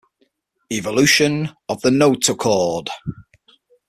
[0.73, 2.87] Evolution of the notochord.